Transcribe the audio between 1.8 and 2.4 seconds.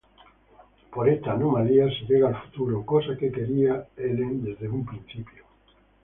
se llega